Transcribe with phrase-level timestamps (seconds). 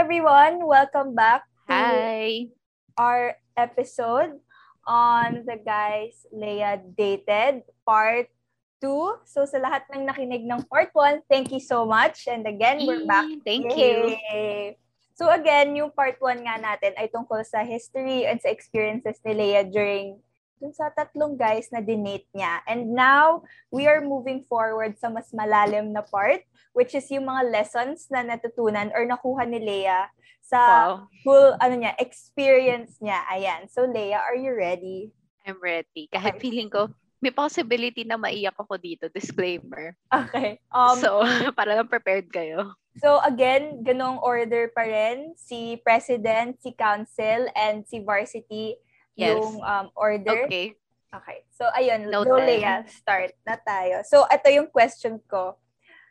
[0.00, 0.64] everyone.
[0.64, 2.48] Welcome back to Hi.
[2.96, 4.40] our episode
[4.88, 8.32] on the guys Leia dated part
[8.80, 9.28] 2.
[9.28, 12.24] So sa lahat ng nakinig ng part 1, thank you so much.
[12.32, 13.28] And again, we're back.
[13.28, 14.16] Yay, Thank you.
[14.16, 14.80] Yay!
[15.12, 19.36] So again, yung part 1 nga natin ay tungkol sa history and sa experiences ni
[19.36, 20.16] Leia during
[20.60, 22.60] dun sa tatlong guys na dinate niya.
[22.68, 26.44] And now, we are moving forward sa mas malalim na part,
[26.76, 30.12] which is yung mga lessons na natutunan or nakuha ni Leia
[30.44, 31.08] sa Wow.
[31.24, 33.24] full ano niya, experience niya.
[33.32, 33.72] Ayan.
[33.72, 35.08] So Leia, are you ready?
[35.48, 36.12] I'm ready.
[36.12, 36.52] Kahit Okay.
[36.52, 36.92] feeling ko,
[37.24, 39.08] may possibility na maiyak ako dito.
[39.08, 39.96] Disclaimer.
[40.12, 40.60] Okay.
[40.68, 41.20] Um, so,
[41.58, 42.76] para lang prepared kayo.
[43.00, 45.32] So again, ganong order pa rin.
[45.38, 48.76] Si President, si Council, and si Varsity
[49.20, 49.36] Yes.
[49.36, 50.48] yung um, order.
[50.48, 50.72] Okay.
[51.10, 51.38] Okay.
[51.52, 52.30] So ayun, Noted.
[52.30, 54.00] go Leia, start na tayo.
[54.06, 55.58] So ito yung question ko.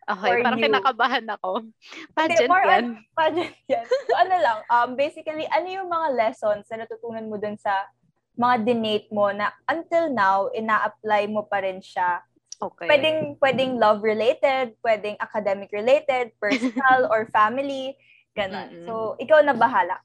[0.10, 0.66] Okay, For parang you.
[0.66, 1.70] kinakabahan ako.
[2.18, 2.98] Pageant more yan.
[2.98, 3.86] on- pageant yan.
[3.86, 7.86] So ano lang, um, basically, ano yung mga lessons na natutunan mo dun sa
[8.34, 12.26] mga dinate mo na until now, ina-apply mo pa rin siya
[12.60, 12.92] Okay.
[12.92, 17.96] Pwedeng, pwedeng love-related, pwedeng academic-related, personal or family,
[18.36, 18.68] ganun.
[18.68, 18.86] Mm-mm.
[18.86, 20.04] So, ikaw na bahala.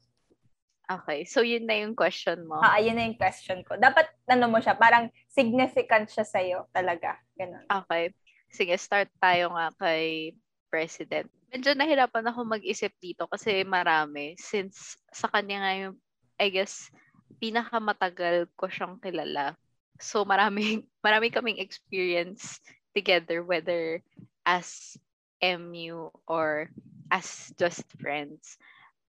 [0.85, 2.61] Okay, so yun na yung question mo.
[2.61, 3.73] Ah, ayun na yung question ko.
[3.73, 7.17] Dapat, ano mo siya, parang significant siya sa'yo talaga.
[7.33, 7.65] Ganun.
[7.65, 8.13] Okay.
[8.53, 10.37] Sige, start tayo nga kay
[10.69, 11.25] President.
[11.49, 14.37] Medyo nahirapan ako mag-isip dito kasi marami.
[14.37, 15.95] Since sa kanya nga yung,
[16.37, 16.93] I guess,
[17.41, 19.57] pinakamatagal ko siyang kilala.
[19.97, 22.61] So marami, marami kaming experience
[22.93, 24.05] together, whether
[24.45, 24.95] as
[25.41, 26.69] MU or
[27.09, 28.61] as just friends.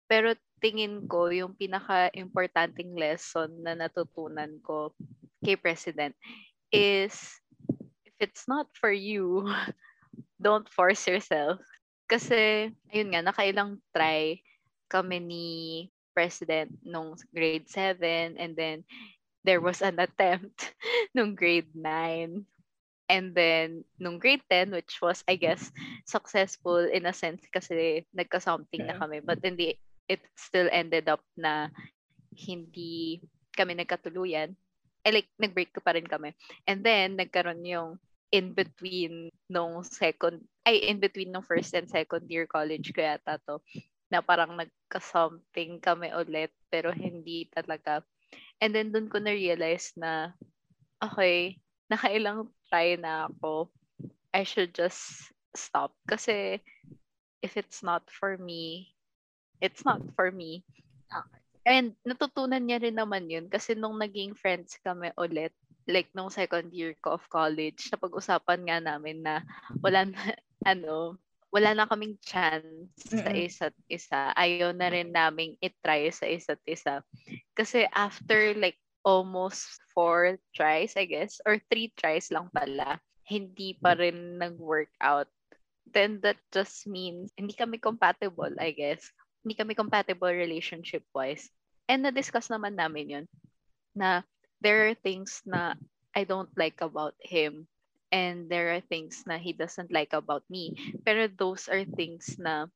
[0.08, 4.92] Pero tingin ko yung pinaka-importanting lesson na natutunan ko
[5.44, 6.16] kay President
[6.72, 7.38] is
[8.04, 9.46] if it's not for you,
[10.42, 11.60] don't force yourself.
[12.08, 14.40] Kasi, ayun nga, nakailang try
[14.88, 15.46] kami ni
[16.14, 18.86] President nung grade 7 and then
[19.44, 20.74] there was an attempt
[21.16, 22.46] nung grade 9.
[23.06, 25.70] And then, nung grade 10, which was, I guess,
[26.06, 28.98] successful in a sense kasi nagka-something na Okay.
[28.98, 29.22] kami.
[29.22, 31.70] But in the, it still ended up na
[32.34, 33.22] hindi
[33.56, 34.52] kami nagkatuluyan.
[35.06, 36.34] Eh, like, nag-break pa rin kami.
[36.66, 37.96] And then, nagkaroon yung
[38.34, 43.62] in-between nung second, ay, in-between nung first and second year college ko yata to,
[44.10, 48.02] na parang nagka-something kami ulit, pero hindi talaga.
[48.58, 50.34] And then, dun ko na-realize na,
[50.98, 53.70] okay, nakailang try na ako,
[54.34, 55.94] I should just stop.
[56.10, 56.58] Kasi,
[57.46, 58.90] if it's not for me,
[59.60, 60.64] it's not for me.
[61.66, 65.52] And natutunan niya rin naman yun kasi nung naging friends kami ulit,
[65.90, 69.42] like nung second year ko of college, napag-usapan nga namin na
[69.82, 70.18] wala na,
[70.72, 71.18] ano,
[71.50, 73.34] wala na kaming chance sa Mm-mm.
[73.34, 74.30] isa't isa.
[74.38, 77.02] Ayaw na rin naming itry sa isa't isa.
[77.56, 83.94] Kasi after like almost four tries, I guess, or three tries lang pala, hindi pa
[83.98, 85.26] rin nag-work out.
[85.88, 89.02] Then that just means hindi kami compatible, I guess.
[89.46, 91.54] Hindi kami compatible relationship-wise.
[91.86, 93.26] And na-discuss naman namin yun
[93.94, 94.26] na
[94.58, 95.78] there are things na
[96.18, 97.70] I don't like about him
[98.10, 100.74] and there are things na he doesn't like about me.
[101.06, 102.66] Pero those are things na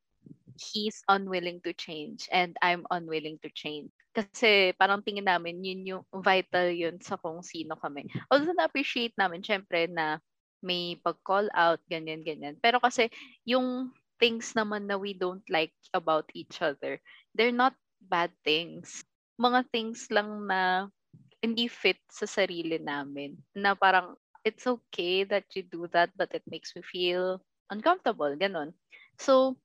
[0.54, 3.90] he's unwilling to change and I'm unwilling to change.
[4.14, 8.06] Kasi parang tingin namin yun yung vital yun sa kung sino kami.
[8.30, 10.22] Although na-appreciate namin syempre na
[10.62, 12.54] may pag-call out, ganyan, ganyan.
[12.62, 13.10] Pero kasi
[13.42, 17.00] yung things naman na we don't like about each other,
[17.34, 19.02] they're not bad things.
[19.40, 20.92] Mga things lang na
[21.40, 23.34] hindi fit sa sarili namin.
[23.56, 24.14] Na parang,
[24.44, 27.40] it's okay that you do that, but it makes me feel
[27.72, 28.32] uncomfortable.
[28.36, 28.76] Ganon.
[29.16, 29.56] So,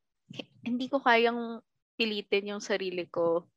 [0.64, 1.60] hindi ko kayang
[2.00, 3.48] pilitin yung sarili ko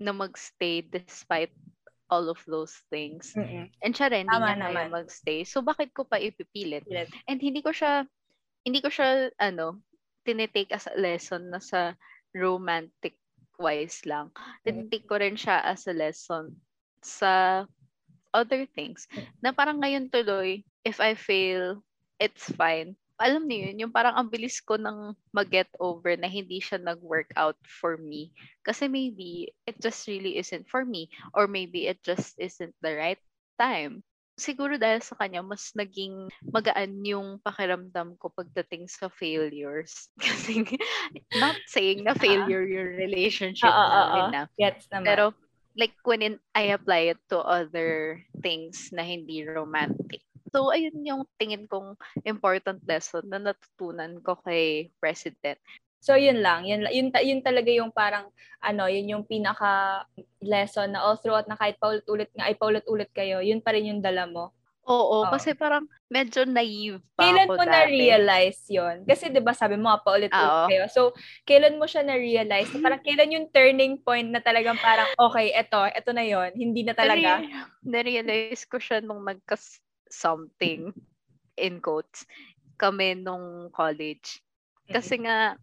[0.00, 1.52] na magstay despite
[2.08, 3.32] all of those things.
[3.36, 3.68] Mm-mm.
[3.82, 4.88] And siya rin, hindi Tama niya kaya naman.
[4.92, 5.38] magstay.
[5.44, 6.84] So, bakit ko pa ipipilit?
[6.88, 7.12] Pilit.
[7.28, 8.08] And hindi ko siya,
[8.64, 9.80] hindi ko siya, ano,
[10.26, 11.94] tinitake as a lesson na sa
[12.34, 13.14] romantic
[13.56, 14.34] wise lang.
[14.66, 16.52] Tinitake ko rin siya as a lesson
[17.00, 17.64] sa
[18.34, 19.08] other things.
[19.40, 21.80] Na parang ngayon tuloy, if I fail,
[22.20, 22.98] it's fine.
[23.16, 27.32] Alam niyo yun, yung parang ang bilis ko nang mag-get over na hindi siya nag-work
[27.32, 28.28] out for me.
[28.60, 31.08] Kasi maybe it just really isn't for me.
[31.32, 33.22] Or maybe it just isn't the right
[33.56, 34.04] time.
[34.36, 40.12] Siguro dahil sa kanya, mas naging magaan yung pakiramdam ko pagdating sa failures.
[40.22, 40.64] Kasi
[41.40, 44.30] not saying na failure yung relationship Ah, ah, ah, namin ah.
[44.30, 44.42] na.
[44.60, 45.06] Gets naman.
[45.08, 45.24] Pero
[45.76, 50.24] like when in, I apply it to other things na hindi romantic.
[50.56, 55.60] So, ayun yung tingin kong important lesson na natutunan ko kay President.
[56.00, 58.30] So yun lang, yun yun, yun talaga yung parang
[58.62, 60.04] ano, yun yung pinaka
[60.42, 64.02] lesson na all throughout na kahit paulit-ulit nga ay paulit-ulit kayo, yun pa rin yung
[64.04, 64.54] dala mo.
[64.86, 65.30] Oo, Oo.
[65.30, 67.74] kasi parang medyo naive pa Kailan ako mo dati.
[67.74, 68.96] na-realize yun?
[69.02, 70.30] Kasi 'di ba sabi mo nga paulit-ulit
[70.62, 70.68] Oo.
[70.70, 70.84] kayo.
[70.86, 71.00] So,
[71.42, 72.70] kailan mo siya na-realize?
[72.70, 76.86] Na parang kailan yung turning point na talagang parang okay, eto, eto na yon Hindi
[76.86, 77.42] na talaga.
[77.42, 80.94] Nare- Narealize ko siya nung nagkas something
[81.58, 82.28] in quotes
[82.78, 84.38] kami nung college.
[84.86, 85.58] Kasi nga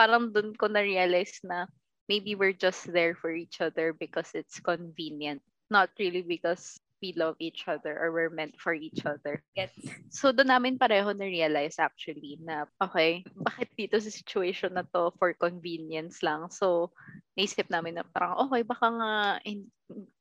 [0.00, 1.68] parang dun ko na-realize na
[2.08, 5.44] maybe we're just there for each other because it's convenient.
[5.68, 9.44] Not really because we love each other or we're meant for each other.
[9.52, 9.76] Gets.
[10.08, 15.36] So doon namin pareho na-realize actually na okay, bakit dito sa situation na to for
[15.36, 16.48] convenience lang.
[16.48, 16.96] So
[17.36, 19.12] naisip namin na parang okay, baka nga
[19.44, 19.68] in-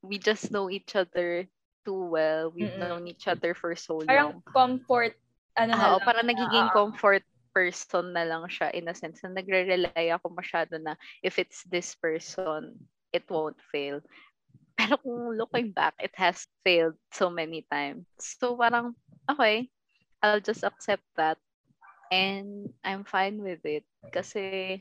[0.04, 1.48] we just know each other
[1.88, 2.52] too well.
[2.52, 2.84] We've Mm-mm.
[2.84, 4.52] known each other for so Parang long.
[4.52, 5.16] comfort,
[5.56, 6.04] ano na Oo, lang.
[6.04, 6.76] parang nagiging Oo.
[6.76, 7.24] comfort
[7.60, 11.92] person na lang siya in a sense na nagre-rely ako masyado na if it's this
[12.00, 12.72] person,
[13.12, 14.00] it won't fail.
[14.80, 18.08] Pero kung looking back, it has failed so many times.
[18.16, 18.96] So parang,
[19.28, 19.68] okay,
[20.24, 21.36] I'll just accept that
[22.08, 23.84] and I'm fine with it.
[24.16, 24.80] Kasi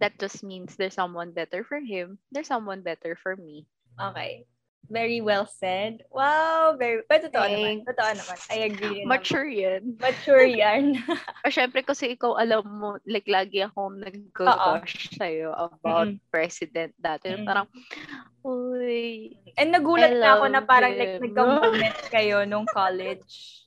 [0.00, 3.68] that just means there's someone better for him, there's someone better for me.
[4.00, 4.48] Okay.
[4.90, 6.04] Very well said.
[6.12, 7.72] Wow, very, pero totoo naman.
[7.80, 7.88] Thanks.
[7.88, 8.38] Totoo naman.
[8.52, 9.84] I agree Mature yan.
[9.88, 10.00] naman.
[10.00, 10.84] Mature yan.
[11.44, 16.20] O syempre kasi ikaw alam mo, like lagi akong nag-gush sa'yo about Mm-mm.
[16.32, 17.28] president dati.
[17.32, 17.44] Mm-mm.
[17.44, 17.68] Parang,
[18.44, 21.00] uy, And nagulat na ako na parang him.
[21.00, 23.60] like, nagka-moment kayo nung college.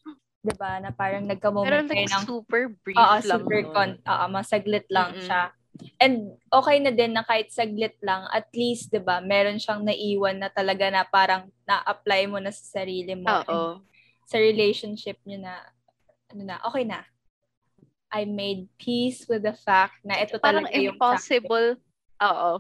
[0.43, 3.89] 'Di ba Na parang pero nagka-moment kayo like ng super brief Oo, lang super con,
[3.99, 5.21] oo, masaglit lang Mm-mm.
[5.27, 5.41] siya.
[5.97, 10.37] And okay na din na kahit saglit lang, at least, 'di ba meron siyang naiwan
[10.37, 13.29] na talaga na parang na-apply mo na sa sarili mo.
[13.29, 13.81] Oo.
[14.27, 15.57] Sa relationship niyo na,
[16.29, 17.01] ano na, okay na.
[18.07, 21.67] I made peace with the fact na ito Parang talaga yung impossible,
[22.23, 22.51] oo.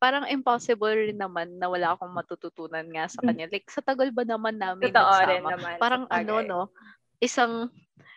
[0.00, 3.28] Parang impossible rin naman na wala akong matututunan nga sa Mm.
[3.32, 3.46] kanya.
[3.52, 5.28] Like, sa tagal ba naman namin Totoo nagsama?
[5.32, 5.76] rin naman.
[5.80, 6.60] Parang ano, no?
[7.20, 7.72] Isang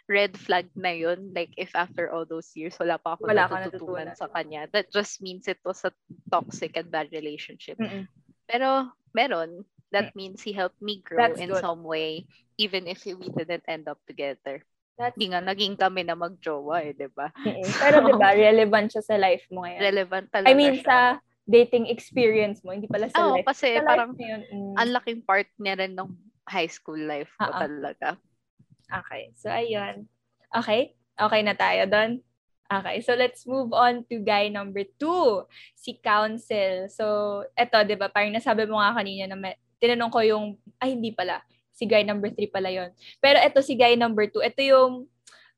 [0.08, 1.36] red flag na yun.
[1.36, 4.18] Like, if after all those years, wala pa ako Wala natututunan natutunan.
[4.18, 4.68] sa kanya.
[4.72, 5.92] That just means it was a
[6.32, 7.78] toxic and bad relationship.
[7.78, 8.08] Mm-mm.
[8.48, 9.68] Pero, meron.
[9.96, 11.64] That means he helped me grow That's in good.
[11.64, 12.28] some way,
[12.60, 14.68] even if we didn't end up together.
[15.00, 17.32] That's, Hindi nga, naging kami na magjowa eh, di ba?
[17.32, 17.70] Mm-mm.
[17.72, 19.80] Pero 'di ba relevant siya sa life mo ngayon.
[19.80, 20.84] Relevant talaga I mean, siya.
[20.84, 20.98] sa
[21.48, 23.48] dating experience mo, hindi pala sa Oo, life.
[23.48, 24.76] kasi Sa parang mm.
[24.76, 26.10] ang laking part niya rin ng
[26.50, 27.56] high school life ko Oo.
[27.62, 28.20] talaga.
[28.88, 29.36] Okay.
[29.36, 30.08] So, ayun.
[30.52, 30.96] Okay?
[31.18, 32.24] Okay na tayo doon?
[32.68, 33.04] Okay.
[33.04, 35.44] So, let's move on to guy number two.
[35.76, 36.88] Si Council.
[36.92, 37.06] So,
[37.56, 38.08] eto, di ba?
[38.12, 40.46] Parang nasabi mo nga kanina na may, tinanong ko yung,
[40.80, 41.44] ay, hindi pala.
[41.78, 42.90] Si guy number three pala yon
[43.22, 44.42] Pero eto si guy number two.
[44.42, 45.06] Ito yung,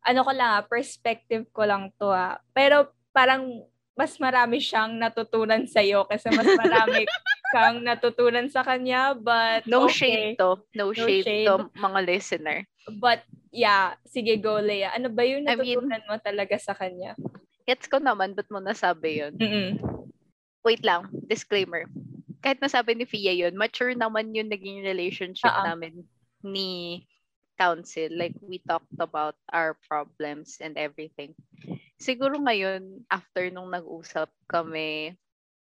[0.04, 2.40] ano ko lang ah, perspective ko lang to ah.
[2.52, 3.64] Pero parang
[4.00, 7.04] mas marami siyang natutunan sa'yo kasi mas marami
[7.56, 9.12] kang natutunan sa kanya.
[9.12, 9.96] But, No okay.
[9.96, 10.64] shade to.
[10.72, 11.48] No, shade, shade.
[11.48, 12.64] to mga listener.
[12.92, 13.22] But,
[13.54, 14.94] yeah, sige, go, Leia.
[14.94, 17.14] Ano ba yung I mean- natutunan mo talaga sa kanya?
[17.70, 19.34] Gets ko naman, ba't mo nasabi yun?
[19.38, 19.78] Mm-mm.
[20.66, 21.86] Wait lang, disclaimer.
[22.42, 25.64] Kahit nasabi ni Fia yun, mature naman yung naging relationship Oo.
[25.70, 26.02] namin
[26.42, 27.04] ni
[27.60, 28.10] Council.
[28.16, 31.36] Like, we talked about our problems and everything.
[32.00, 35.14] Siguro ngayon, after nung nag-usap kami,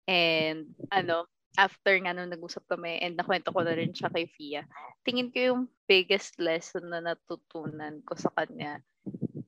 [0.08, 1.28] and ano,
[1.58, 4.62] after nga nung nag-usap kami, and nakwento ko na rin siya kay Fia,
[5.04, 8.80] tingin ko yung biggest lesson na natutunan ko sa kanya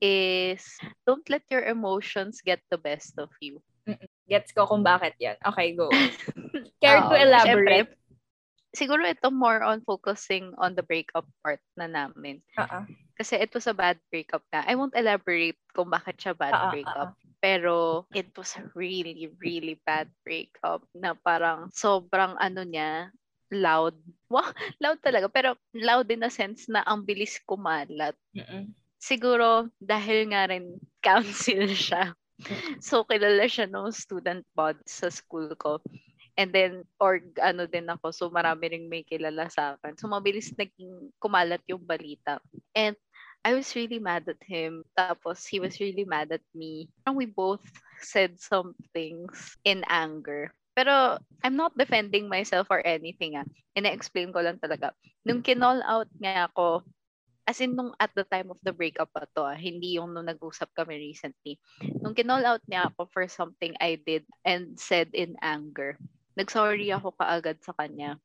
[0.03, 0.61] is
[1.07, 3.63] don't let your emotions get the best of you.
[4.27, 5.37] Gets ko kung bakit yan.
[5.39, 5.89] Okay, go.
[6.83, 7.45] Care to elaborate?
[7.45, 7.77] syempre,
[8.75, 12.43] siguro ito more on focusing on the breakup part na namin.
[12.59, 12.79] Oo.
[13.15, 14.67] Kasi ito sa bad breakup na.
[14.67, 17.15] I won't elaborate kung bakit siya bad Oo, breakup.
[17.45, 23.13] Pero it was a really, really bad breakup na parang sobrang ano niya,
[23.53, 23.93] loud.
[24.33, 24.49] Wow,
[24.81, 25.29] loud talaga.
[25.29, 28.17] Pero loud in a sense na ang bilis kumalat.
[28.33, 28.73] Mm-mm.
[28.97, 32.17] Siguro dahil nga rin council siya.
[32.81, 35.77] So kilala siya ng student bod sa school ko.
[36.35, 39.95] And then, or ano din ako, so marami ring may kilala sa akin.
[39.95, 42.41] So mabilis naging kumalat yung balita.
[42.73, 42.97] And
[43.45, 44.81] I was really mad at him.
[44.97, 46.89] Tapos he was really mad at me.
[47.05, 47.61] And we both
[48.01, 50.49] said some things in anger.
[50.73, 53.45] Pero I'm not defending myself or anything ah.
[53.77, 54.97] Ina-explain ko lang talaga.
[55.21, 56.81] Nung kinall out niya ako,
[57.45, 60.25] as in nung at the time of the breakup pa to ah, hindi yung nung
[60.25, 61.61] nag-usap kami recently.
[62.01, 66.01] Nung kinall out niya ako for something I did and said in anger,
[66.33, 68.17] nag-sorry ako kaagad sa kanya.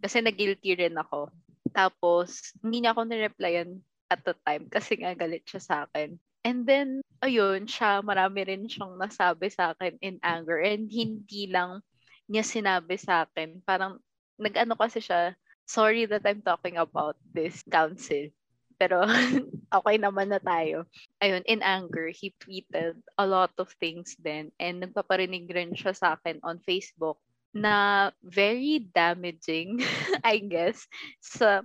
[0.00, 1.28] Kasi nag-guilty rin ako.
[1.76, 3.78] Tapos, hindi niya ako nireplyan
[4.12, 6.20] at the time kasi nga galit siya sa akin.
[6.44, 10.58] And then, ayun, siya, marami rin siyang nasabi sa akin in anger.
[10.58, 11.80] And hindi lang
[12.26, 13.62] niya sinabi sa akin.
[13.62, 14.02] Parang,
[14.42, 18.26] nag-ano kasi siya, sorry that I'm talking about this council.
[18.74, 19.06] Pero,
[19.78, 20.90] okay naman na tayo.
[21.22, 24.50] Ayun, in anger, he tweeted a lot of things then.
[24.58, 27.22] And nagpaparinig rin siya sa akin on Facebook
[27.54, 29.78] na very damaging,
[30.26, 30.90] I guess,
[31.22, 31.62] sa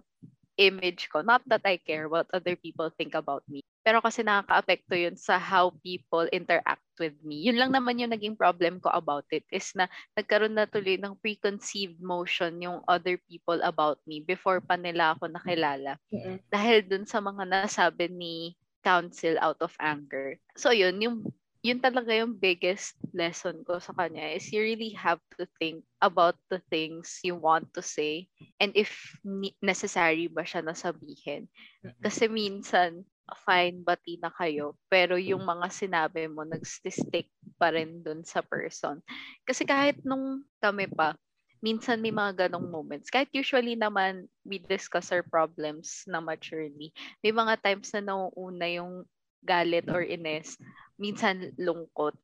[0.57, 1.21] image ko.
[1.21, 3.61] Not that I care what other people think about me.
[3.85, 7.47] Pero kasi nakaka-apekto yun sa how people interact with me.
[7.47, 9.87] Yun lang naman yung naging problem ko about it is na
[10.17, 15.31] nagkaroon na tuloy ng preconceived motion yung other people about me before pa nila ako
[15.31, 15.95] nakilala.
[16.11, 16.41] Mm-mm.
[16.51, 20.35] Dahil dun sa mga nasabi ni Council out of anger.
[20.59, 21.27] So yun, yung
[21.67, 26.39] yun talaga yung biggest lesson ko sa kanya is you really have to think about
[26.47, 28.23] the things you want to say
[28.63, 29.19] and if
[29.59, 31.51] necessary ba siya na sabihin.
[31.99, 33.03] Kasi minsan,
[33.43, 37.27] fine, bati na kayo, pero yung mga sinabi mo, nag-stick
[37.59, 39.03] pa rin dun sa person.
[39.43, 41.19] Kasi kahit nung kami pa,
[41.59, 43.11] minsan may mga ganong moments.
[43.11, 46.95] Kahit usually naman, we discuss our problems na maturely.
[47.19, 49.03] May mga times na nauuna yung
[49.43, 50.57] galit or ines,
[50.97, 52.15] minsan lungkot.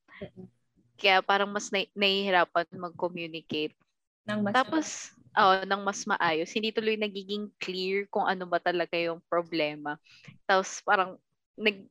[0.98, 3.76] Kaya parang mas na- nahihirapan mag-communicate.
[4.24, 4.88] Nang mas Tapos,
[5.36, 6.50] oh, nang mas maayos.
[6.54, 10.00] Hindi tuloy nagiging clear kung ano ba talaga yung problema.
[10.48, 11.20] Tapos parang
[11.54, 11.86] nag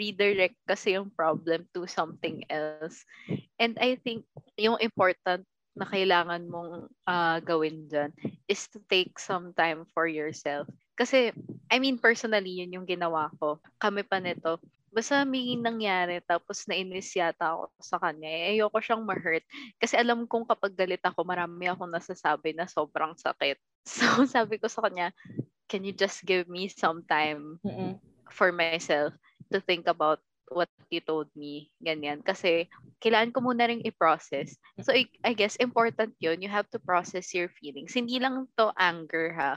[0.00, 3.04] redirect kasi yung problem to something else.
[3.60, 4.24] And I think
[4.56, 5.44] yung important
[5.74, 8.14] na kailangan mong uh, gawin dyan
[8.46, 10.70] is to take some time for yourself.
[10.94, 11.34] Kasi,
[11.66, 13.58] I mean, personally, yun yung ginawa ko.
[13.82, 14.62] Kami pa nito.
[14.94, 18.30] Basta may nangyari, tapos nainis yata ako sa kanya.
[18.30, 19.42] Eh, ayoko siyang ma-hurt.
[19.82, 23.58] Kasi alam kong kapag galit ako, marami akong nasasabi na sobrang sakit.
[23.84, 25.12] So, sabi ko sa kanya,
[25.68, 28.00] can you just give me some time Mm-mm.
[28.32, 29.12] for myself
[29.52, 32.20] to think about what you told me, ganyan.
[32.24, 32.68] Kasi,
[33.00, 34.56] kailangan ko muna rin i-process.
[34.82, 36.42] So, I, I guess, important yun.
[36.42, 37.94] You have to process your feelings.
[37.94, 39.52] Hindi lang to anger, ha?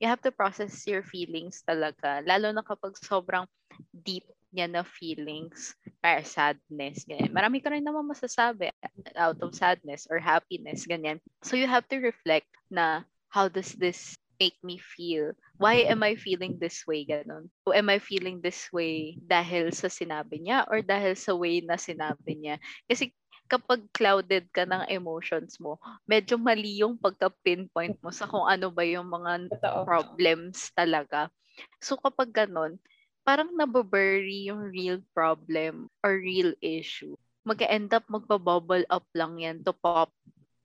[0.00, 2.24] You have to process your feelings talaga.
[2.24, 3.46] Lalo na kapag sobrang
[3.92, 5.72] deep niya na feelings
[6.04, 7.32] or sadness, ganyan.
[7.32, 8.68] Marami ka rin naman masasabi
[9.16, 11.18] out of sadness or happiness, ganyan.
[11.42, 14.12] So, you have to reflect na how does this
[14.42, 15.30] make me feel?
[15.62, 17.06] Why am I feeling this way?
[17.06, 17.46] Ganon.
[17.62, 21.78] O am I feeling this way dahil sa sinabi niya or dahil sa way na
[21.78, 22.58] sinabi niya?
[22.90, 23.14] Kasi
[23.46, 28.82] kapag clouded ka ng emotions mo, medyo mali yung pagka-pinpoint mo sa kung ano ba
[28.82, 29.86] yung mga Totoo.
[29.86, 31.30] problems talaga.
[31.78, 32.82] So kapag ganon,
[33.22, 37.14] parang nababury yung real problem or real issue.
[37.46, 40.10] Mag-end up magpa-bubble up lang yan to pop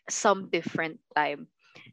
[0.10, 1.46] some different time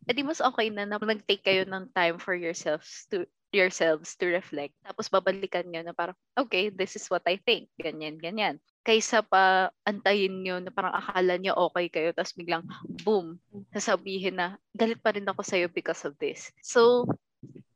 [0.05, 4.75] edi mas okay na na nag-take kayo ng time for yourselves to yourselves to reflect.
[4.83, 7.71] Tapos babalikan nyo na parang, okay, this is what I think.
[7.79, 8.59] Ganyan, ganyan.
[8.83, 12.67] Kaysa pa antayin nyo na parang akala nyo okay kayo, tapos biglang,
[13.07, 13.39] boom,
[13.71, 16.51] sasabihin na, galit pa rin ako sa'yo because of this.
[16.61, 17.07] So,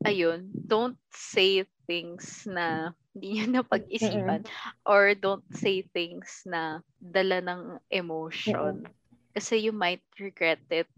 [0.03, 4.45] ayun, don't say things na hindi nyo na pag-isipan
[4.85, 8.85] or don't say things na dala ng emotion.
[9.33, 10.91] Kasi you might regret it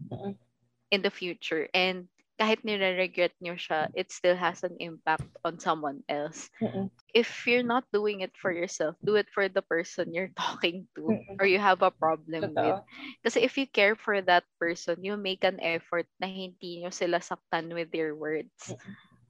[0.91, 1.67] in the future.
[1.73, 2.07] And
[2.39, 6.49] kahit nire-regret nyo siya, it still has an impact on someone else.
[6.61, 6.89] Mm-mm.
[7.13, 11.17] If you're not doing it for yourself, do it for the person you're talking to
[11.17, 11.37] Mm-mm.
[11.39, 12.77] or you have a problem with.
[13.23, 17.19] Kasi if you care for that person, you make an effort na hindi nyo sila
[17.19, 18.75] saktan with your words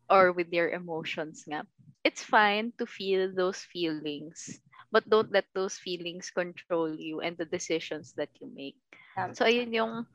[0.10, 1.66] or with your emotions nga.
[2.04, 4.60] It's fine to feel those feelings,
[4.92, 8.80] but don't let those feelings control you and the decisions that you make.
[9.34, 10.06] So, ayun yung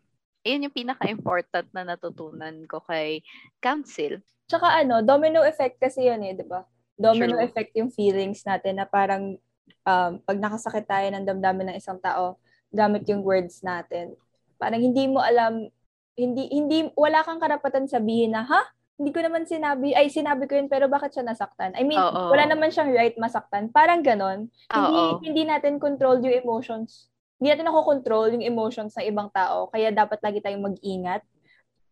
[0.47, 3.27] ayun yung pinaka-important na natutunan ko kay
[3.59, 4.23] Council.
[4.47, 6.63] Tsaka ano, domino effect kasi yun eh, di ba?
[6.95, 7.45] Domino True.
[7.45, 9.35] effect yung feelings natin na parang
[9.83, 12.39] um, pag nakasakit tayo ng damdamin ng isang tao,
[12.71, 14.15] gamit yung words natin.
[14.57, 15.67] Parang hindi mo alam,
[16.15, 18.63] hindi, hindi, wala kang karapatan sabihin na, ha?
[18.97, 21.77] Hindi ko naman sinabi, ay sinabi ko yun, pero bakit siya nasaktan?
[21.77, 22.33] I mean, Oo.
[22.33, 23.69] wala naman siyang right masaktan.
[23.69, 24.49] Parang ganon.
[24.73, 25.21] Hindi, Oo.
[25.21, 27.13] hindi natin control yung emotions.
[27.37, 29.69] Hindi natin nakokontrol yung emotions ng ibang tao.
[29.69, 31.21] Kaya dapat lagi tayong mag-ingat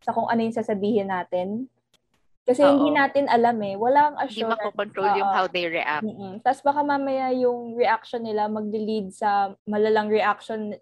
[0.00, 1.68] sa kung ano yung sasabihin natin.
[2.44, 2.76] Kasi Oo.
[2.76, 3.76] hindi natin alam eh.
[3.76, 4.60] Walang Hindi assurance.
[4.60, 5.36] makokontrol yung Oo.
[5.36, 6.04] how they react.
[6.04, 6.40] Mm-mm.
[6.44, 10.76] Tapos baka mamaya yung reaction nila mag-lead sa malalang reaction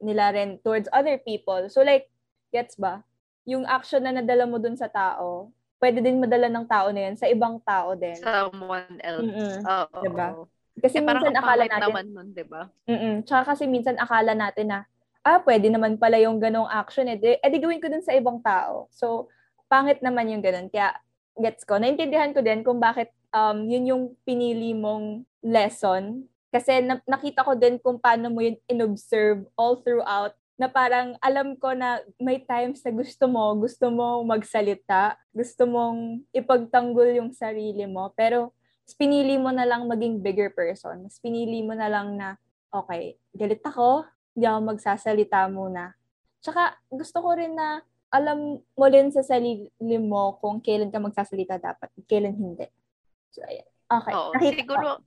[0.00, 1.68] nila rin towards other people.
[1.68, 2.08] So like,
[2.48, 3.04] gets ba?
[3.44, 7.16] Yung action na nadala mo dun sa tao, pwede din madala ng tao na yun
[7.20, 8.16] sa ibang tao din.
[8.16, 9.24] Someone else.
[9.24, 9.56] Mm-mm.
[9.68, 10.00] Oo.
[10.04, 10.28] Diba?
[10.78, 12.62] Kasi Eh, minsan akala natin, naman nun, di ba?
[12.88, 14.78] mm tsaka kasi minsan akala natin na,
[15.20, 17.18] ah, pwede naman pala yung ganong action eh.
[17.20, 18.88] Eh, di gawin ko dun sa ibang tao.
[18.90, 19.28] So,
[19.68, 20.72] pangit naman yung ganon.
[20.72, 20.96] Kaya,
[21.36, 21.76] gets ko.
[21.76, 26.28] Naintindihan ko din kung bakit um, yun yung pinili mong lesson.
[26.52, 31.56] Kasi na- nakita ko din kung paano mo yun inobserve all throughout na parang alam
[31.56, 37.88] ko na may times na gusto mo, gusto mo magsalita, gusto mong ipagtanggol yung sarili
[37.88, 38.52] mo, pero
[38.98, 41.06] pinili mo na lang maging bigger person.
[41.06, 42.34] Mas pinili mo na lang na,
[42.74, 45.94] okay, galit ako, hindi ako magsasalita muna.
[46.42, 51.56] Tsaka gusto ko rin na alam mo rin sa sarili mo kung kailan ka magsasalita
[51.56, 52.68] dapat, kailan hindi.
[53.32, 53.64] So, ayan.
[53.88, 54.12] Okay.
[54.12, 55.04] Oo, Nakita siguro, ko.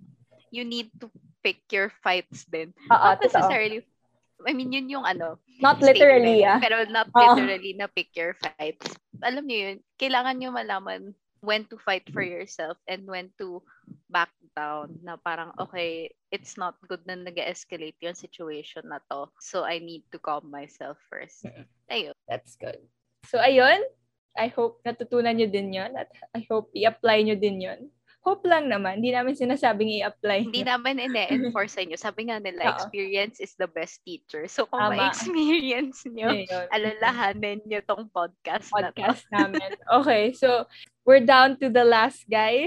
[0.50, 1.12] you need to
[1.46, 2.74] pick your fights din.
[2.90, 3.86] Oo, Not necessarily,
[4.42, 6.60] I mean, yun yung ano, Not literally, ah.
[6.60, 7.20] Pero not Oo.
[7.22, 8.98] literally na pick your fights.
[9.24, 11.16] Alam niyo yun, kailangan niyo malaman
[11.46, 13.62] when to fight for yourself and when to
[14.10, 19.30] back down na parang, okay, it's not good na nag escalate yung situation na to.
[19.40, 21.46] So, I need to calm myself first.
[21.94, 22.18] Ayun.
[22.28, 22.82] That's good.
[23.30, 23.86] So, ayun.
[24.36, 27.88] I hope natutunan nyo din yon at I hope i-apply nyo din yon.
[28.26, 29.00] Hope lang naman.
[29.00, 30.50] Hindi namin sinasabing i-apply.
[30.50, 30.74] Hindi nyo.
[30.74, 31.94] namin ine-enforce sa inyo.
[31.94, 32.74] Sabi nga nila, Oo.
[32.74, 34.50] experience is the best teacher.
[34.50, 34.98] So, kung Tama.
[34.98, 36.66] ma-experience nyo, Ayun.
[36.74, 38.98] alalahanin nyo tong podcast, na to.
[38.98, 39.70] podcast namin.
[40.02, 40.66] Okay, so
[41.06, 42.66] we're down to the last guy,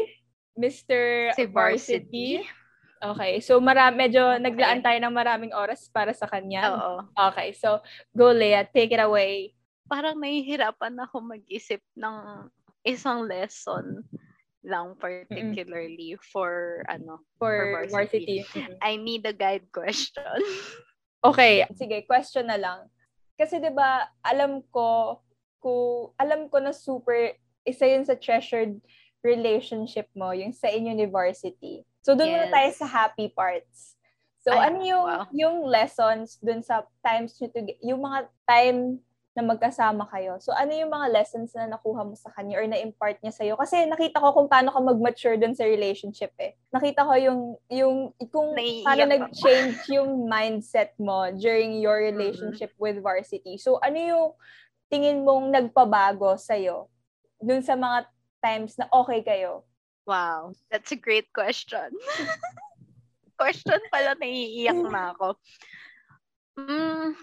[0.54, 1.34] Mr.
[1.34, 2.46] Si Varsity.
[2.46, 2.56] Varsity.
[2.98, 4.42] Okay, so mara medyo Okay.
[4.42, 6.70] naglaan tayo ng maraming oras para sa kanya.
[6.70, 6.94] Oo.
[7.30, 7.78] Okay, so
[8.10, 9.54] go Leah, take it away.
[9.86, 12.44] parang nahihirapan ako mag-isip ng
[12.84, 14.04] isang lesson
[14.66, 18.42] lang particularly for ano For, For varsity.
[18.42, 18.78] varsity.
[18.82, 20.22] I need a guide question.
[21.18, 22.86] Okay, sige, question na lang.
[23.34, 25.18] Kasi 'di ba, alam ko
[25.58, 25.72] ko
[26.14, 27.34] alam ko na super
[27.66, 28.78] isa yun sa treasured
[29.26, 31.82] relationship mo, yung sa inyo ni varsity.
[32.06, 32.54] So doon muna Yes.
[32.54, 33.98] tayo sa happy parts.
[34.38, 35.26] So Ay, ano yung wow.
[35.34, 39.02] yung lessons dun sa times nyo to, yung mga time
[39.36, 40.40] na magkasama kayo.
[40.42, 43.54] So ano yung mga lessons na nakuha mo sa kanya or na-impart niya sa'yo?
[43.54, 46.58] Kasi nakita ko kung paano ka mag-mature dun sa relationship eh.
[46.74, 47.96] Nakita ko yung, yung
[48.32, 49.12] kung Naiiyak paano ako.
[49.14, 52.18] nag-change yung mindset mo during your Mm-hmm.
[52.18, 53.58] relationship with varsity.
[53.58, 54.28] So ano yung
[54.88, 56.88] tingin mong nagpabago sa'yo
[57.38, 58.08] dun sa mga
[58.42, 59.62] times na okay kayo?
[60.02, 61.92] Wow, that's a great question.
[63.38, 65.38] question pala naiiyak na ako.
[66.58, 67.14] Mm,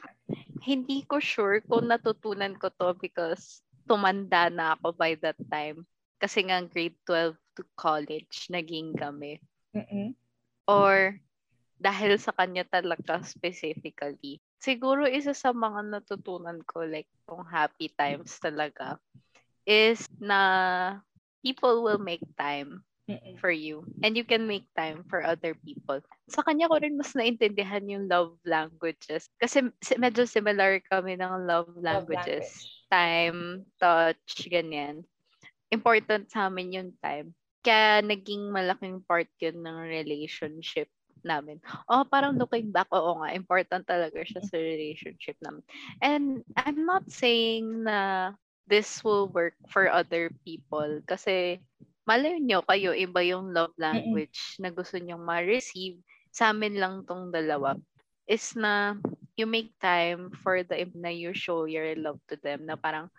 [0.63, 5.83] hindi ko sure kung natutunan ko to because tumanda na ako by that time.
[6.17, 9.43] Kasi nga grade 12 to college naging kami.
[9.75, 10.15] Mm-mm.
[10.65, 11.19] or
[11.77, 14.39] dahil sa kanya talaga specifically.
[14.57, 18.97] Siguro isa sa mga natutunan ko like tong happy times talaga
[19.67, 20.97] is na
[21.45, 23.37] people will make time Mm-mm.
[23.37, 26.01] for you and you can make time for other people.
[26.25, 31.45] Sa kanya ko rin mas naintindihan yung love languages kasi si- medyo similar kami ng
[31.45, 32.49] love Love languages.
[32.49, 32.89] language.
[32.89, 33.39] Time,
[33.77, 35.05] touch, ganyan.
[35.69, 37.33] Important sa amin yung time.
[37.61, 40.89] Kaya naging malaking part yun ng relationship
[41.25, 41.57] namin.
[41.89, 45.65] Oh, parang looking back, oo nga, important talaga siya sa relationship namin.
[46.01, 48.33] And I'm not saying na
[48.69, 51.61] this will work for other people kasi
[52.05, 55.97] malay nyo kayo, iba yung love language na gusto nyong ma-receive.
[56.29, 57.75] Sa amin lang tong dalawa
[58.29, 58.97] is na
[59.37, 63.09] you make time for the na you show your love to them na parang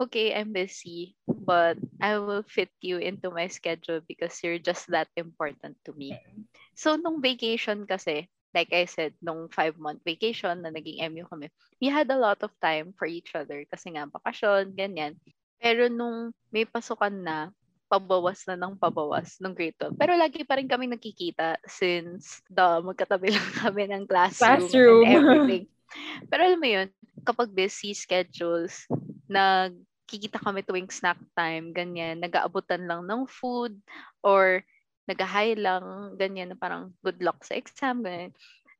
[0.00, 5.12] okay, I'm busy, but I will fit you into my schedule because you're just that
[5.12, 6.16] important to me.
[6.72, 11.52] So, nung vacation kasi, like I said, nung five-month vacation na naging MU kami,
[11.84, 15.20] we had a lot of time for each other kasi nga bakasyon, ganyan.
[15.60, 17.52] Pero nung may pasukan na,
[17.90, 19.98] pabawas na ng pabawas nung grade 12.
[19.98, 25.02] Pero lagi pa rin kami nakikita since the magkatabi lang kami ng classroom, Classroom.
[25.02, 25.64] and everything.
[26.30, 26.88] Pero alam mo yun,
[27.26, 28.86] kapag busy schedules,
[29.26, 33.74] nagkikita kami tuwing snack time, ganyan, nag-aabutan lang ng food
[34.22, 34.62] or
[35.10, 38.30] nag-hi lang, ganyan, na parang good luck sa exam, ganyan.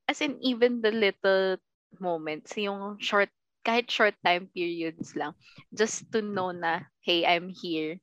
[0.06, 1.58] As in, even the little
[1.98, 5.36] moments, yung short, kahit short time periods lang,
[5.72, 8.00] just to know na, hey, I'm here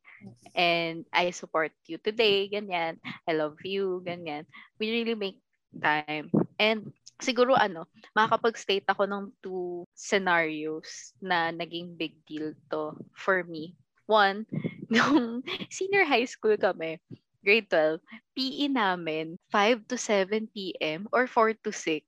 [0.53, 3.01] and I support you today, ganyan.
[3.25, 4.45] I love you, ganyan.
[4.77, 5.41] We really make
[5.77, 6.29] time.
[6.57, 13.77] And siguro ano, makakapag-state ako ng two scenarios na naging big deal to for me.
[14.07, 14.45] One,
[14.93, 17.01] nung senior high school kami,
[17.43, 17.99] grade 12,
[18.37, 21.07] PE namin 5 to 7 p.m.
[21.11, 22.01] or 4 to 6.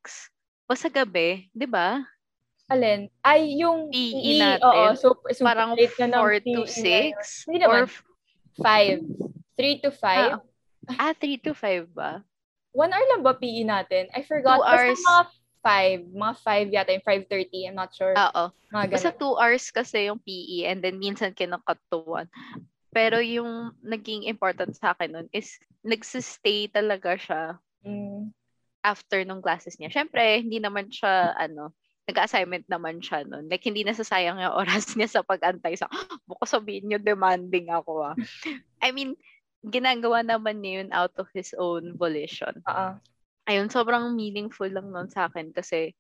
[0.70, 2.06] O sa gabi, di ba?
[2.70, 3.10] Alin?
[3.20, 4.62] Ay, yung PE E, natin.
[4.64, 7.14] Oo, super, super Parang late na ng 4 to PE ngayon.
[7.18, 7.48] 6?
[7.48, 7.76] Hindi naman.
[7.76, 7.86] Or,
[8.56, 9.00] Five.
[9.56, 10.40] Three to five.
[10.96, 12.24] ah, 3 to 5 ba?
[12.72, 14.08] One hour lang ba PE natin?
[14.12, 14.60] I forgot.
[14.60, 15.00] Two Basta hours.
[15.00, 15.24] mga
[15.60, 16.00] five.
[16.06, 17.68] Mga five yata yung 5.30.
[17.68, 18.14] I'm not sure.
[18.14, 18.44] Oo.
[18.70, 19.36] mga Basta ganun.
[19.36, 22.28] 2 hours kasi yung PE and then minsan kinakat to 1.
[22.90, 27.44] Pero yung naging important sa akin nun is nagsistay talaga siya
[27.80, 28.36] Mm.
[28.82, 29.88] after nung classes niya.
[29.90, 31.72] Syempre, hindi naman siya, ano,
[32.10, 33.46] nag-assignment naman siya nun.
[33.46, 35.86] Like, hindi nasasayang yung oras niya sa pag-antay sa,
[36.30, 38.16] buko sabihin niyo, demanding ako ah.
[38.86, 39.14] I mean,
[39.62, 42.66] ginagawa naman niya yun out of his own volition.
[42.66, 42.98] Oo.
[43.46, 45.94] Ayun, sobrang meaningful lang nun sa akin kasi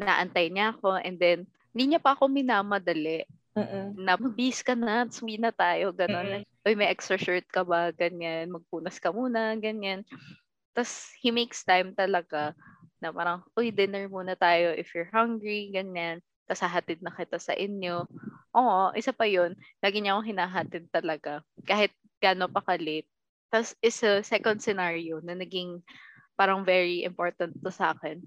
[0.00, 3.22] naantay niya ako and then, hindi niya pa ako minamadali
[3.54, 3.94] Mm-mm.
[3.94, 6.26] na bis ka na, suwi na tayo, gano'n.
[6.26, 7.88] Like, Uy, may extra shirt ka ba?
[7.88, 8.52] Ganyan.
[8.52, 10.04] Magpunas ka muna, ganyan.
[10.76, 12.52] Tapos, he makes time talaga
[13.02, 16.20] na parang, uy, dinner muna tayo if you're hungry, ganyan.
[16.48, 18.04] Tapos, hahatid na kita sa inyo.
[18.56, 19.54] Oo, isa pa yun.
[19.82, 21.40] Lagi niya akong hinahatid talaga.
[21.64, 23.08] Kahit gano pa ka-late.
[23.52, 25.80] Tapos, isa second scenario na naging
[26.38, 28.22] parang very important to sa akin.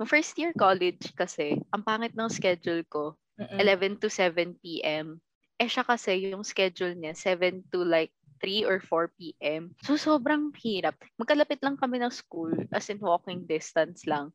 [0.00, 3.56] Nung first year college kasi, ang pangit ng schedule ko, Mm-mm.
[3.60, 5.20] 11 to 7 p.m.
[5.60, 9.76] Eh siya kasi yung schedule niya 7 to like 3 or 4 p.m.
[9.84, 10.96] So sobrang hirap.
[11.20, 14.32] Magkalapit lang kami ng school as in walking distance lang.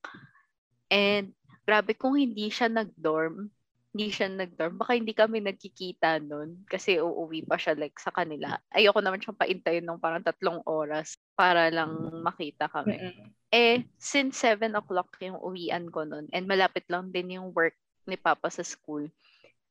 [0.94, 1.34] And
[1.66, 3.50] grabe kung hindi siya nag-dorm,
[3.96, 8.60] hindi siya nag-dorm, baka hindi kami nagkikita nun kasi uuwi pa siya like sa kanila.
[8.76, 13.00] Ayoko naman siyang paintayin ng parang tatlong oras para lang makita kami.
[13.00, 13.32] Mm-mm.
[13.56, 18.20] Eh, since 7 o'clock yung uwian ko nun, and malapit lang din yung work ni
[18.20, 19.08] Papa sa school,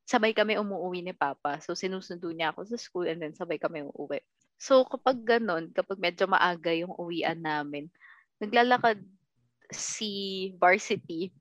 [0.05, 1.61] sabay kami umuwi ni Papa.
[1.65, 4.21] So, sinusundo niya ako sa school and then sabay kami uuwi.
[4.61, 7.89] So, kapag ganun, kapag medyo maaga yung uwian namin,
[8.39, 9.01] naglalakad
[9.73, 11.33] si varsity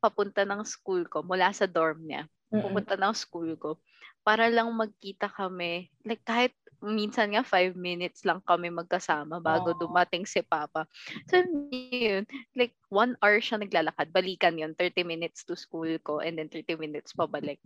[0.00, 3.78] papunta ng school ko mula sa dorm niya pupunta ng school ko
[4.26, 5.90] para lang magkita kami.
[6.02, 9.80] Like kahit minsan nga five minutes lang kami magkasama bago Oo.
[9.86, 10.86] dumating si Papa.
[11.30, 12.26] So yun,
[12.58, 14.10] like one hour siya naglalakad.
[14.10, 17.62] Balikan yun, 30 minutes to school ko and then 30 minutes pabalik.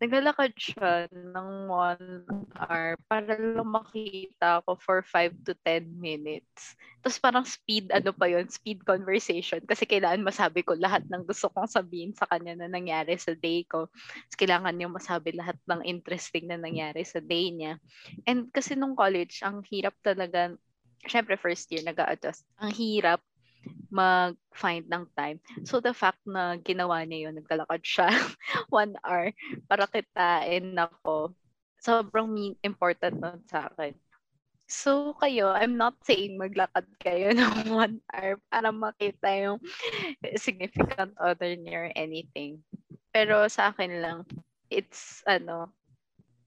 [0.00, 2.24] Naglalakad siya ng one
[2.56, 6.72] hour para lang makita ako for 5 to 10 minutes.
[7.04, 9.60] Tapos parang speed, ano pa yun, speed conversation.
[9.68, 13.68] Kasi kailangan masabi ko lahat ng gusto kong sabihin sa kanya na nangyari sa day
[13.68, 13.92] ko.
[13.92, 17.76] Tapos kailangan niya masabi lahat ng interesting na nangyari sa day niya.
[18.24, 20.56] And kasi nung college, ang hirap talaga,
[21.04, 23.20] syempre first year nag adjust Ang hirap
[23.90, 25.42] mag-find ng time.
[25.66, 28.08] So the fact na ginawa niya yun, nagkalakad siya
[28.70, 29.34] one hour
[29.66, 31.34] para kitain ako,
[31.80, 33.96] sobrang important nun sa akin.
[34.70, 39.58] So kayo, I'm not saying maglakad kayo ng one hour para makita yung
[40.38, 42.62] significant other niyo or anything.
[43.10, 44.18] Pero sa akin lang,
[44.70, 45.74] it's ano,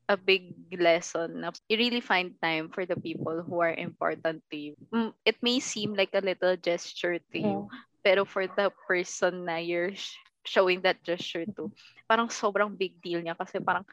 [0.09, 4.57] a big lesson na you really find time for the people who are important to
[4.57, 4.73] you.
[4.91, 7.59] Mm, It may seem like a little gesture to you,
[8.03, 11.71] pero for the person na you're sh- showing that gesture to,
[12.03, 13.87] parang sobrang big deal niya kasi parang,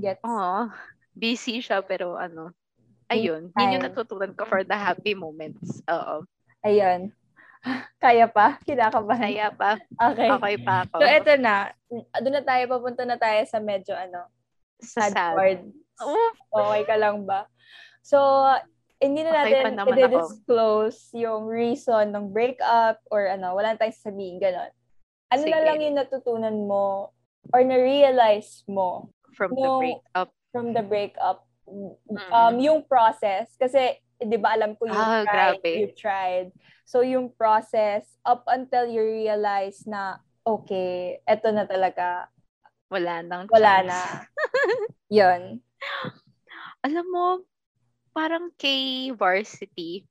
[0.00, 0.24] Gets.
[0.24, 0.72] oh,
[1.12, 2.50] busy siya pero ano,
[3.12, 5.84] ayun, yun yung natutunan ko for the happy moments.
[5.84, 6.24] Oo.
[6.64, 7.12] Ayun.
[8.02, 8.56] Kaya pa?
[8.64, 9.28] Kinakabahan.
[9.30, 10.28] Kaya pa, Okay.
[10.32, 10.96] okay pa ako.
[10.98, 11.70] So, eto na.
[12.18, 14.26] Doon na tayo, papunta na tayo sa medyo ano,
[14.82, 15.34] sad, sad.
[15.34, 15.60] part.
[16.02, 17.46] Oof, Okay ka lang ba?
[18.02, 18.18] So,
[18.98, 19.98] hindi na Okay natin ako.
[19.98, 24.70] i-disclose yung reason ng breakup or ano, wala na tayong sasabihin, gano'n.
[25.32, 25.66] Ano na Sige.
[25.66, 27.10] lang yung natutunan mo
[27.50, 29.78] or na-realize mo from the No.
[29.80, 30.28] breakup.
[30.52, 31.48] from the breakup?
[31.64, 32.28] Mm.
[32.28, 35.70] Um, yung process, kasi, di ba alam ko you Ah, tried, grabe.
[35.78, 36.48] you tried.
[36.84, 42.28] So, yung process, up until you realize na, okay, eto na talaga,
[42.92, 43.88] Wala nang wala chance.
[43.88, 44.00] na.
[45.24, 45.42] Yun.
[46.84, 47.40] alam mo,
[48.12, 50.04] parang kay varsity,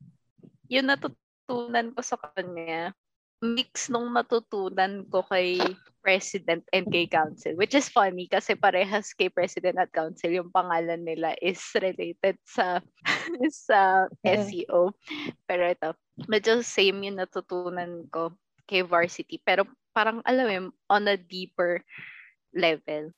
[0.66, 2.96] yung natutunan ko sa kanya,
[3.42, 5.58] mix nung natutunan ko kay
[6.02, 7.54] president and kay council.
[7.58, 12.82] Which is funny kasi parehas kay president at council, yung pangalan nila is related sa
[13.70, 14.42] sa Mm.
[14.46, 14.94] SEO.
[15.46, 15.90] Pero ito,
[16.26, 18.34] medyo same yung natutunan ko
[18.66, 19.38] kay varsity.
[19.42, 21.82] Pero parang alam mo, yun, on a deeper
[22.56, 23.12] level.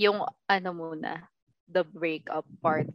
[0.00, 1.26] Yung ano muna,
[1.68, 2.88] the breakup part.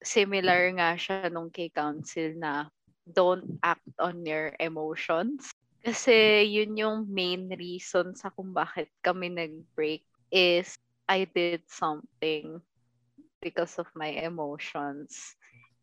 [0.00, 2.70] Similar nga siya nung kay council na
[3.04, 5.50] don't act on your emotions.
[5.80, 10.76] Kasi yun yung main reason sa kung bakit kami nag-break is
[11.08, 12.60] I did something
[13.40, 15.34] because of my emotions.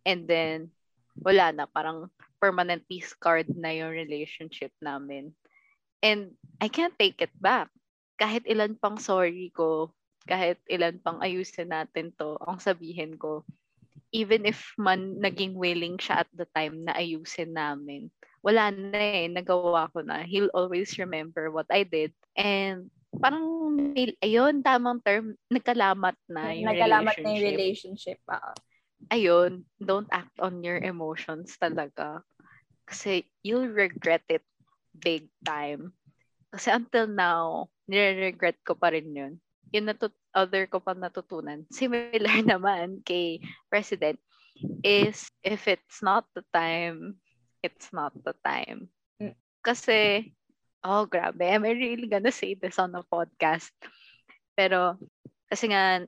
[0.06, 0.72] And then,
[1.18, 1.66] wala na.
[1.66, 5.34] Parang permanently scarred na yung relationship namin.
[6.06, 7.74] And I can't take it back.
[8.18, 9.94] Kahit ilan pang sorry ko,
[10.28, 13.46] kahit ilan pang ayusin natin to, ang sabihin ko,
[14.12, 18.12] even if man naging willing siya at the time na ayusin namin,
[18.44, 20.24] wala na eh, nagawa ko na.
[20.28, 22.12] He'll always remember what I did.
[22.36, 28.20] And parang, ayun, tamang term, nagkalamat na yung Nagkalamat na yung relationship.
[28.20, 28.20] relationship.
[28.28, 28.56] ah.
[29.14, 32.24] ayun, don't act on your emotions talaga.
[32.88, 34.44] Kasi you'll regret it
[34.96, 35.94] big time.
[36.50, 39.34] Kasi until now, nire-regret ko pa rin yun.
[39.76, 44.20] Yung natut other ko pa natutunan, similar naman kay President,
[44.84, 47.20] is if it's not the time,
[47.64, 48.92] it's not the time.
[49.20, 49.36] Mm.
[49.64, 50.32] Kasi,
[50.84, 53.74] oh grabe, I'm really gonna say this on a podcast.
[54.58, 54.98] Pero,
[55.48, 56.04] kasi nga,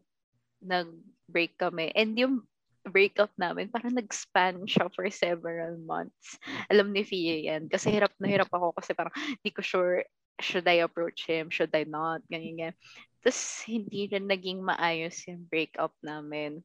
[0.59, 1.93] nag-break kami.
[1.95, 2.43] And yung
[2.89, 6.39] breakup namin, parang nag-span siya for several months.
[6.67, 7.69] Alam ni Fia yan.
[7.69, 10.03] Kasi hirap na hirap ako kasi parang hindi ko sure
[10.39, 12.75] should I approach him, should I not, ganyan, ganyan.
[13.19, 16.63] Tapos, hindi rin naging maayos yung breakup namin.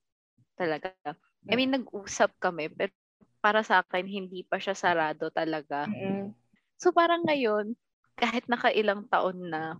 [0.55, 0.95] Talaga.
[1.51, 2.95] I mean, nag-usap kami, pero
[3.43, 5.85] para sa akin, hindi pa siya sarado talaga.
[5.91, 6.33] Mm-mm.
[6.79, 7.75] So, parang ngayon,
[8.15, 9.77] kahit nakailang taon na,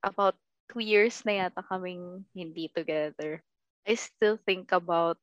[0.00, 0.34] about
[0.72, 3.44] two years na yata kaming hindi together,
[3.84, 5.20] I still think about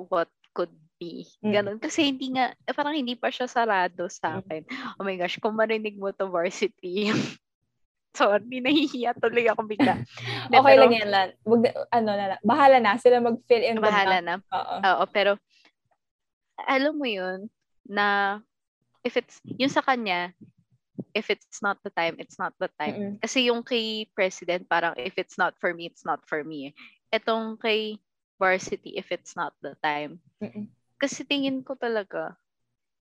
[0.00, 0.72] what could
[1.04, 1.28] be.
[1.44, 1.52] Mm.
[1.52, 1.78] Ganon.
[1.78, 4.64] Kasi hindi nga, eh, parang hindi pa siya sarado sa akin.
[4.96, 7.12] Oh my gosh, kung marinig mo to varsity,
[8.18, 10.00] sorry, nahihiya tuloy ako bigla.
[10.54, 11.28] Okay pero- lang yan lang.
[11.44, 11.62] Wag,
[11.92, 12.36] ano na.
[12.40, 12.96] Bahala na.
[12.96, 14.34] Sila mag-fill in Bahala na.
[14.54, 14.76] Oo.
[14.80, 15.36] Oo, pero
[16.64, 17.50] alam mo yun
[17.84, 18.38] na
[19.02, 20.32] if it's yung sa kanya
[21.14, 22.94] if it's not the time, it's not the time.
[22.94, 23.14] Mm-mm.
[23.22, 26.74] Kasi yung kay president parang if it's not for me, it's not for me.
[27.10, 27.98] Etong kay
[28.38, 30.18] varsity if it's not the time.
[30.42, 30.66] Mm-mm.
[31.00, 32.38] Kasi tingin ko talaga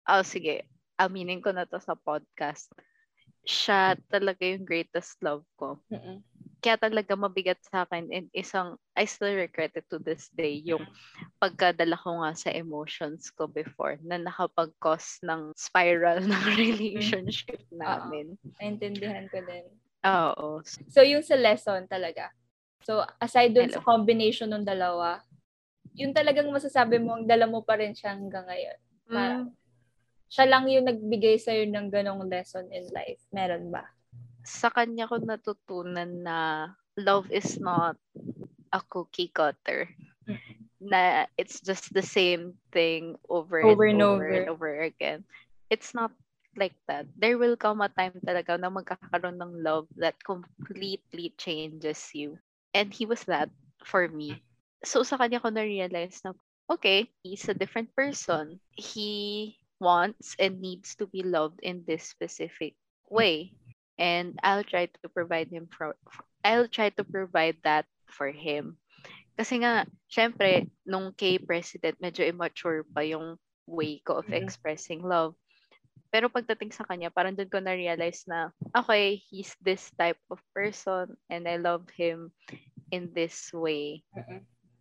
[0.03, 0.67] oh sige,
[0.99, 2.67] aminin ko na to sa podcast.
[3.43, 6.23] Siya talaga yung greatest love ko Mm-mm.
[6.63, 10.87] kaya talaga mabigat sa akin and isang I still regret it to this day yung
[11.43, 18.39] pagkadala ko nga sa emotions ko before na nakapag-cause ng spiral ng relationship namin.
[18.63, 19.67] Naintindihan ko din.
[20.07, 20.63] Oo.
[20.87, 22.31] So, yung sa lesson talaga.
[22.87, 23.83] So, aside dun Hello.
[23.83, 25.19] sa combination ng dalawa,
[25.91, 28.77] yun talagang masasabi mo, ang dala mo pa rin siya hanggang ngayon.
[29.11, 29.51] Mm,
[30.31, 33.21] Siya lang yung nagbigay sa'yo ng ganong lesson in life.
[33.29, 33.85] Meron ba?
[34.43, 36.67] sa kanya ko natutunan na
[36.99, 37.95] love is not
[38.75, 39.87] a cookie cutter.
[40.83, 44.35] Na it's just the same thing over, Over and and over, over.
[44.35, 45.23] and over again.
[45.71, 46.11] It's not
[46.59, 47.07] like that.
[47.15, 52.35] There will come a time talaga na magkakaroon ng love that completely changes you.
[52.75, 53.47] And he was that
[53.87, 54.43] for me.
[54.83, 56.35] So sa kanya ko na-realize na,
[56.67, 58.59] okay, he's a different person.
[58.75, 62.75] He wants and needs to be loved in this specific
[63.09, 63.55] way.
[63.99, 65.95] And I'll try to provide him for,
[66.43, 68.77] I'll try to provide that for him.
[69.39, 74.43] Kasi nga, syempre, nung kay president, medyo immature pa yung way ko of Mhm.
[74.43, 75.33] expressing love.
[76.13, 81.17] Pero pagdating sa kanya, parang doon ko na-realize na, okay, he's this type of person
[81.31, 82.29] and I love him
[82.93, 84.05] in this way.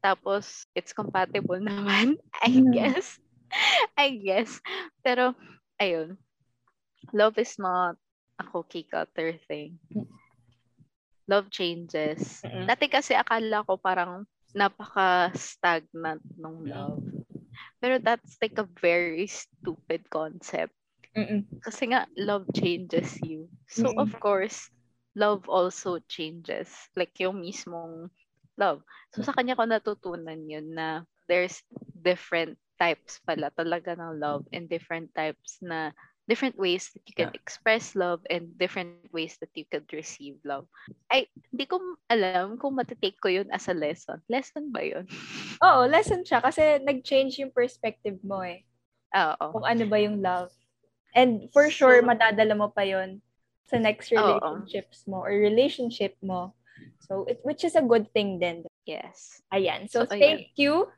[0.02, 2.74] Tapos, it's compatible naman, I Mm.
[2.74, 3.18] guess.
[3.98, 4.58] I guess.
[5.06, 5.34] Pero,
[5.80, 6.18] ayun.
[7.14, 7.96] Love is not
[8.38, 9.78] a cookie cutter thing.
[11.30, 12.42] Love changes.
[12.42, 12.66] Mm-mm.
[12.66, 17.02] Dati kasi akala ko parang napaka-stagnant ng love.
[17.80, 20.74] Pero that's like a very stupid concept.
[21.16, 21.46] Mm-mm.
[21.62, 23.46] Kasi nga, love changes you.
[23.70, 24.02] So, Mm-mm.
[24.02, 24.70] of course,
[25.14, 26.70] love also changes.
[26.98, 28.10] Like, yung mismong
[28.58, 28.84] love.
[29.14, 31.62] So, sa kanya ko natutunan yun na there's
[32.02, 35.94] different types pala talaga ng love and different types na
[36.30, 40.66] different ways that you can express love and different ways that you could receive love.
[41.10, 44.22] Ay, hindi ko alam kung matitake ko yun as a lesson.
[44.30, 45.06] Lesson ba yun?
[45.66, 48.62] Oo, lesson siya kasi nag-change yung perspective mo eh.
[49.14, 49.46] Oo.
[49.50, 50.50] Kung ano ba yung love.
[51.12, 53.20] And for sure, So- madadala mo pa yon
[53.66, 54.18] sa next Oo.
[54.18, 56.54] relationships mo or relationship mo.
[57.02, 58.64] So, it, which is a good thing din.
[58.86, 59.42] Yes.
[59.52, 59.90] Ayan.
[59.90, 60.88] So, So, thank you.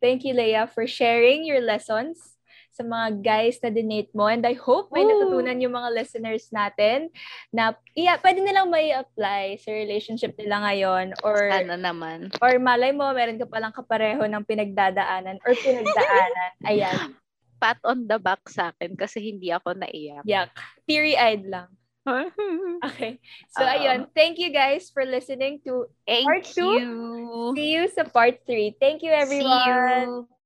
[0.00, 2.40] Thank you, Leia, for sharing your lessons
[2.70, 4.30] sa mga guys na dinate mo.
[4.30, 5.12] And I hope may Woo!
[5.12, 7.12] natutunan yung mga listeners natin
[7.52, 12.32] na iya, pwede nilang may apply sa relationship nila ngayon or Sana naman.
[12.40, 16.50] or malay mo, meron ka palang kapareho ng pinagdadaanan or pinagdaanan.
[16.70, 17.12] Ayan.
[17.60, 20.24] Pat on the back sa akin kasi hindi ako naiyak.
[20.24, 20.56] Yak.
[20.88, 21.68] Teary-eyed lang.
[22.80, 23.20] Okay.
[23.52, 23.68] So, Oo.
[23.68, 24.08] ayun.
[24.16, 26.64] Thank you guys for listening to Thank Part two?
[26.64, 27.52] you.
[27.56, 28.76] See you sa part 3.
[28.80, 29.60] Thank you, everyone.
[29.60, 30.39] See you.